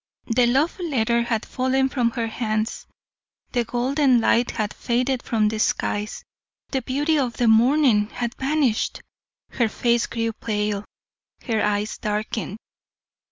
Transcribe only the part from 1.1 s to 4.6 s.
had fallen from her hands, the golden light